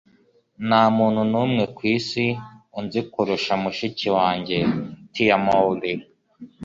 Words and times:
nta 0.67 0.81
muntu 0.97 1.21
n'umwe 1.31 1.63
ku 1.75 1.81
isi 1.95 2.25
unzi 2.79 2.99
kurusha 3.11 3.53
mushiki 3.63 4.07
wanjye.- 4.17 4.57
tia 5.13 5.37
mowry 5.45 5.93